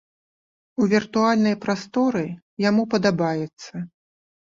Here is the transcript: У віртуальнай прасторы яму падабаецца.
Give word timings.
У 0.81 0.87
віртуальнай 0.93 1.55
прасторы 1.67 2.25
яму 2.69 2.83
падабаецца. 2.97 3.89